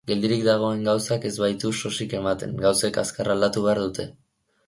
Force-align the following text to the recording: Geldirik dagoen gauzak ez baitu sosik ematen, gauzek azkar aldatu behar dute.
Geldirik 0.09 0.39
dagoen 0.45 0.79
gauzak 0.87 1.27
ez 1.31 1.33
baitu 1.43 1.71
sosik 1.81 2.15
ematen, 2.21 2.57
gauzek 2.63 2.99
azkar 3.05 3.31
aldatu 3.35 3.67
behar 3.67 3.83
dute. 3.87 4.09